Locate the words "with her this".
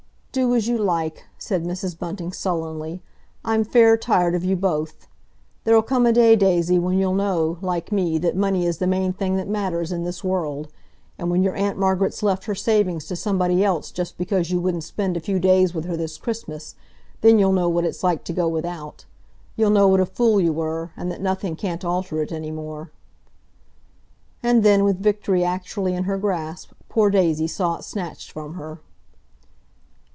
15.73-16.17